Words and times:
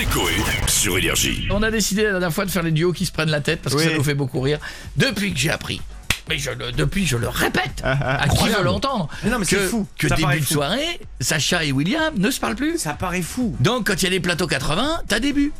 c'est 0.00 0.06
Coé 0.06 0.32
sur 0.66 0.96
Énergie. 0.96 1.46
On 1.50 1.62
a 1.62 1.70
décidé 1.70 2.04
la 2.04 2.10
dernière 2.12 2.32
fois 2.32 2.46
de 2.46 2.50
faire 2.50 2.62
les 2.62 2.70
duos 2.70 2.92
qui 2.92 3.04
se 3.04 3.12
prennent 3.12 3.28
la 3.30 3.42
tête 3.42 3.60
parce 3.60 3.74
que 3.76 3.80
Oui. 3.80 3.86
ça 3.86 3.94
nous 3.94 4.02
fait 4.02 4.14
beaucoup 4.14 4.40
rire. 4.40 4.58
Depuis 4.96 5.30
que 5.32 5.38
j'ai 5.38 5.50
appris, 5.50 5.82
mais 6.26 6.38
je 6.38 6.50
le, 6.52 6.72
depuis 6.72 7.04
je 7.06 7.18
le 7.18 7.28
répète 7.28 7.82
Ah, 7.82 7.98
ah, 8.00 8.22
à 8.22 8.28
qui 8.28 8.48
veut 8.48 8.62
l'entendre, 8.62 9.08
Mais 9.22 9.28
non, 9.30 9.38
mais 9.38 9.44
que, 9.44 9.50
c'est 9.58 9.66
fou. 9.68 9.86
que 9.98 10.08
Ça 10.08 10.16
début 10.16 10.40
de 10.40 10.44
fou. 10.44 10.54
soirée, 10.54 11.00
Sacha 11.20 11.64
et 11.64 11.72
William 11.72 12.14
ne 12.16 12.30
se 12.30 12.40
parlent 12.40 12.56
plus. 12.56 12.78
Ça 12.78 12.94
paraît 12.94 13.20
fou. 13.20 13.54
Donc 13.60 13.88
quand 13.88 14.00
il 14.00 14.04
y 14.04 14.06
a 14.06 14.10
des 14.10 14.20
plateaux 14.20 14.46
80, 14.46 15.02
t'as 15.06 15.20
début. 15.20 15.52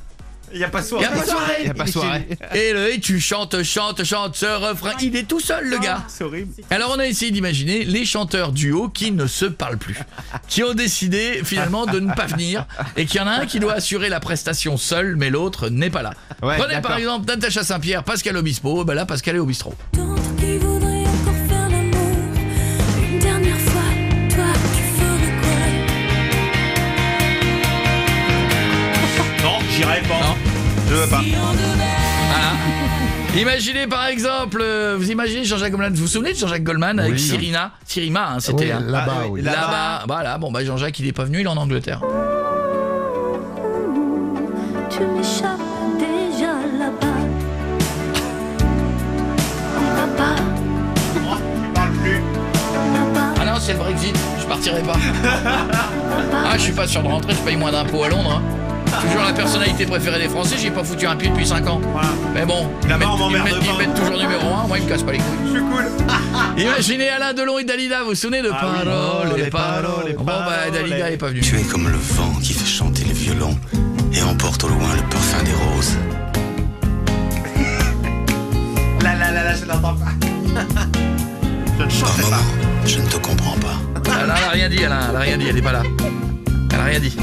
Il 0.53 0.59
y 0.61 0.65
a 0.65 0.69
pas 0.69 0.81
Il 0.81 0.85
soirée. 0.85 1.05
y 1.05 1.07
a 1.07 1.11
pas 1.13 1.25
soirée. 1.27 1.55
Il 1.61 1.67
y 1.67 1.71
a 1.71 1.75
pas 1.75 1.87
soirée. 1.87 2.29
Et, 2.55 2.73
le, 2.73 2.95
et 2.95 3.01
tu 3.01 3.21
chantes, 3.21 3.63
chantes, 3.63 4.03
chantes 4.05 4.37
ce 4.37 4.47
refrain. 4.47 4.93
Il 5.01 5.15
est 5.17 5.25
tout 5.29 5.41
seul 5.41 5.69
le 5.69 5.79
gars. 5.79 6.05
C'est 6.09 6.25
horrible. 6.25 6.53
Alors 6.71 6.93
on 6.97 6.99
a 6.99 7.07
essayé 7.07 7.31
d'imaginer 7.31 7.85
les 7.85 8.05
chanteurs 8.05 8.53
duo 8.53 8.89
qui 8.89 9.13
ne 9.13 9.27
se 9.27 9.47
parlent 9.47 9.79
plus, 9.79 9.99
qui 10.49 10.63
ont 10.65 10.75
décidé 10.75 11.41
finalement 11.45 11.87
de 11.87 12.01
ne 12.01 12.13
pas 12.13 12.27
venir 12.27 12.67
et 12.97 13.07
qu'il 13.07 13.21
y 13.21 13.23
en 13.23 13.27
a 13.27 13.33
un 13.33 13.47
qui 13.47 13.61
doit 13.61 13.75
assurer 13.75 14.09
la 14.09 14.21
prestation 14.21 14.77
seul 14.77 15.17
mais 15.17 15.31
l'autre 15.31 15.69
n'est 15.69 15.91
pas 15.91 16.03
là. 16.03 16.15
Ouais, 16.43 16.57
Prenez 16.59 16.81
par 16.81 16.97
exemple 16.97 17.27
Natacha 17.27 17.63
Saint-Pierre, 17.65 18.05
Pascal 18.05 18.37
Obispo, 18.37 18.85
ben 18.85 18.95
là 18.95 19.07
Pascal 19.07 19.37
est 19.37 19.41
au 19.41 19.47
bistrot. 19.47 19.75
Je 30.91 30.95
veux 30.95 31.07
pas. 31.07 31.23
Imaginez 33.39 33.87
par 33.87 34.07
exemple, 34.09 34.59
euh, 34.61 34.97
vous 34.99 35.09
imaginez 35.13 35.45
Jean-Jacques 35.45 35.71
Goldman, 35.71 35.95
vous 35.95 36.03
vous 36.03 36.09
souvenez 36.09 36.33
de 36.33 36.37
Jean-Jacques 36.39 36.65
Goldman 36.65 36.99
avec 36.99 37.17
Cyrina 37.17 37.71
Cyrima, 37.87 38.33
hein, 38.35 38.41
c'était 38.41 38.65
Oui, 38.65 38.73
hein. 38.73 38.81
là-bas, 38.85 39.13
Ah, 39.19 39.21
oui, 39.27 39.31
oui. 39.35 39.43
là- 39.43 39.53
là-bas. 39.53 40.03
Voilà, 40.09 40.37
bon 40.39 40.51
bah 40.51 40.65
Jean-Jacques 40.65 40.99
il 40.99 41.07
est 41.07 41.13
pas 41.13 41.23
venu, 41.25 41.39
il 41.39 41.45
est 41.45 41.49
en 41.49 41.57
Angleterre. 41.57 42.01
Tu 44.91 44.99
m'échappes 45.07 45.61
déjà 45.97 46.55
là-bas 46.77 47.07
pas, 50.17 50.35
Ah 53.41 53.45
non, 53.45 53.53
c'est 53.61 53.73
le 53.75 53.79
Brexit, 53.79 54.17
je 54.41 54.45
partirai 54.47 54.83
pas. 54.83 54.97
Ah, 56.45 56.55
je 56.57 56.63
suis 56.63 56.73
pas 56.73 56.89
sûr 56.89 57.01
de 57.03 57.07
rentrer, 57.09 57.33
je 57.33 57.39
paye 57.39 57.57
moins 57.57 57.71
d'impôts 57.71 58.03
à 58.05 58.09
Londres. 58.09 58.43
hein. 58.43 58.70
Toujours 59.03 59.23
la 59.27 59.33
personnalité 59.33 59.87
préférée 59.87 60.19
des 60.21 60.29
Français, 60.29 60.57
j'ai 60.61 60.71
pas 60.71 60.85
foutu 60.85 61.07
un 61.07 61.17
pied 61.17 61.29
depuis 61.29 61.47
5 61.47 61.67
ans. 61.69 61.81
Voilà. 61.93 62.09
Mais 62.35 62.45
bon, 62.45 62.69
ils 62.83 62.89
mettent, 62.89 63.07
on 63.09 63.17
ils 63.17 63.19
m'emmerde 63.21 63.45
mettent- 63.45 63.55
ils 63.63 63.67
pas. 63.71 63.79
mettent 63.79 63.95
toujours 63.95 64.19
numéro 64.19 64.55
1, 64.55 64.67
moi 64.67 64.79
ils 64.79 64.85
me 64.85 64.89
cassent 64.89 65.03
pas 65.03 65.13
les 65.13 65.19
couilles. 65.19 65.27
Je 65.47 65.51
suis 65.51 65.61
cool. 65.61 65.85
Imaginez 66.63 67.09
Alain 67.09 67.33
Delon 67.33 67.59
et 67.59 67.65
Dalida, 67.65 68.03
vous 68.03 68.11
vous 68.11 68.15
souvenez 68.15 68.43
de 68.43 68.51
Ah 68.53 68.59
oui. 68.63 68.85
paroles, 68.85 69.29
Oh, 69.33 69.37
les 69.37 69.45
les 69.45 69.51
paroles. 69.51 69.83
paroles, 69.85 70.05
les 70.09 70.13
Bon 70.15 70.25
bah 70.25 70.71
Dalida 70.73 71.09
les- 71.09 71.15
est 71.15 71.19
pas 71.19 71.29
venue. 71.29 71.41
Tu 71.41 71.57
es 71.59 71.63
comme 71.63 71.89
le 71.89 71.97
vent 71.99 72.33
qui 72.43 72.53
fait 72.53 72.67
chanter 72.67 73.05
les 73.05 73.13
violons 73.13 73.57
et 74.13 74.23
emporte 74.23 74.65
au 74.65 74.69
loin 74.69 74.95
le 74.97 75.03
parfum 75.09 75.43
des 75.45 75.53
roses. 75.55 75.97
Là, 79.03 79.15
là, 79.17 79.31
là, 79.31 79.45
là, 79.45 79.55
je 79.55 79.65
l'entends 79.67 79.95
pas. 79.95 80.13
Je 81.79 81.85
ne 81.85 82.31
pas. 82.31 82.37
je 82.85 82.99
ne 82.99 83.07
te 83.09 83.17
comprends 83.17 83.57
pas. 83.57 84.13
Elle 84.23 84.31
a 84.31 84.35
rien 84.53 84.69
dit, 84.69 84.85
Alain, 84.85 85.01
elle 85.11 85.17
a 85.17 85.21
rien 85.21 85.39
dit, 85.39 85.47
elle 85.49 85.57
est 85.57 85.63
pas 85.63 85.73
là. 85.73 85.83
Elle 86.75 86.79
a 86.81 86.85
rien 86.85 87.01
dit. 87.01 87.17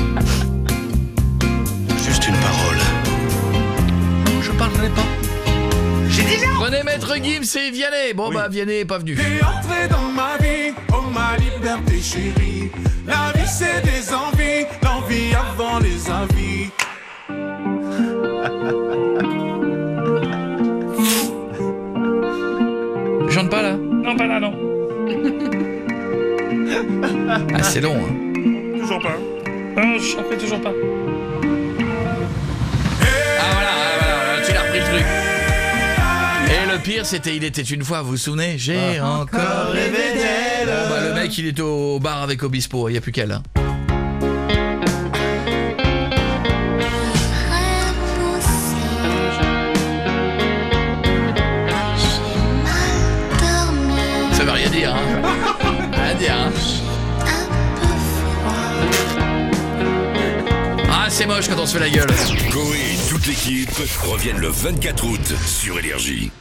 Prenez 6.69 6.83
Maître 6.83 7.15
Gims 7.15 7.57
et 7.61 7.71
Vianney. 7.71 8.13
Bon 8.13 8.27
Oui. 8.27 8.35
bah 8.35 8.49
Vianney 8.49 8.79
est 8.79 8.85
pas 8.85 8.97
venu. 8.97 9.15
T'es 9.15 9.41
entré 9.41 9.87
dans 9.89 10.11
ma 10.11 10.35
vie, 10.35 10.73
oh 10.91 11.01
ma 11.13 11.37
liberté 11.37 12.01
chérie. 12.01 12.69
La 13.05 13.31
vie 13.33 13.47
c'est 13.47 13.81
des 13.85 14.13
envies, 14.13 14.65
l'envie 14.83 15.33
avant 15.33 15.79
les 15.79 16.11
avis. 16.11 16.69
Je 23.29 23.33
chante 23.33 23.49
pas 23.49 23.61
là 23.61 23.77
Non, 23.77 24.17
pas 24.17 24.27
là, 24.27 24.39
non. 24.41 24.53
ah, 27.53 27.63
c'est 27.63 27.79
long, 27.79 27.95
hein. 27.95 28.77
Toujours 28.81 29.01
pas. 29.01 29.15
je 29.97 30.03
chanterai 30.03 30.37
toujours 30.37 30.59
pas. 30.59 30.73
Le 36.77 36.83
pire, 36.83 37.05
c'était 37.05 37.35
Il 37.35 37.43
était 37.43 37.61
une 37.61 37.83
fois, 37.83 38.01
vous 38.01 38.11
vous 38.11 38.17
souvenez? 38.17 38.57
J'ai 38.57 38.99
encore 39.01 39.71
rêvé 39.71 39.97
d'elle. 40.13 40.67
Bon, 40.67 40.89
bah, 40.89 41.01
le 41.01 41.13
mec, 41.13 41.37
il 41.37 41.47
est 41.47 41.59
au 41.59 41.99
bar 41.99 42.21
avec 42.21 42.43
Obispo, 42.43 42.89
il 42.89 42.93
n'y 42.93 42.97
a 42.97 43.01
plus 43.01 43.11
qu'elle. 43.11 43.31
hein. 43.31 43.43
Ça 54.33 54.43
veut 54.43 54.51
rien 54.51 54.69
dire, 54.69 54.93
hein 54.95 55.21
Rien 55.93 56.15
dire, 56.15 56.35
hein 56.35 56.51
Ah, 60.91 61.07
c'est 61.09 61.25
moche 61.25 61.47
quand 61.47 61.59
on 61.59 61.65
se 61.65 61.73
fait 61.77 61.79
la 61.79 61.89
gueule. 61.89 62.07
Coé 62.51 62.77
et 62.77 63.09
toute 63.09 63.25
l'équipe 63.27 63.69
reviennent 64.03 64.39
le 64.39 64.49
24 64.49 65.05
août 65.05 65.33
sur 65.45 65.79
Énergie. 65.79 66.31